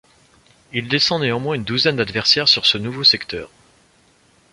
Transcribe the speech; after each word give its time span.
Il 0.73 0.87
descend 0.87 1.21
néanmoins 1.21 1.53
une 1.53 1.63
douzaine 1.63 1.95
d'adversaire 1.97 2.47
sur 2.49 2.65
ce 2.65 2.79
nouveau 2.79 3.03
secteur. 3.03 3.51